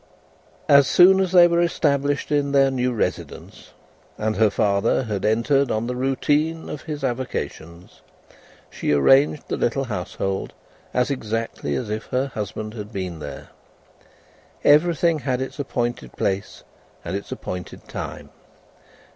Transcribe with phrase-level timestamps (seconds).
[0.67, 3.69] As soon as they were established in their new residence,
[4.17, 8.01] and her father had entered on the routine of his avocations,
[8.71, 10.53] she arranged the little household
[10.91, 13.49] as exactly as if her husband had been there.
[14.63, 16.63] Everything had its appointed place
[17.05, 18.31] and its appointed time.